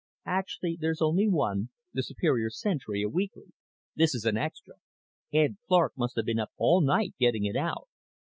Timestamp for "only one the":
0.99-2.01